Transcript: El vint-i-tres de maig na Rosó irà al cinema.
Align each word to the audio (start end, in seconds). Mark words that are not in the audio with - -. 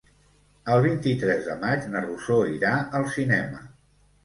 El 0.75 0.81
vint-i-tres 0.85 1.51
de 1.51 1.59
maig 1.65 1.85
na 1.93 2.03
Rosó 2.07 2.41
irà 2.55 2.73
al 3.03 3.09
cinema. 3.21 3.65